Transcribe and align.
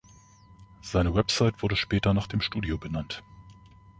Seine 0.81 1.13
Website 1.13 1.61
wurde 1.61 1.75
später 1.75 2.15
nach 2.15 2.25
dem 2.25 2.41
Studio 2.41 2.79
benannt. 2.79 3.21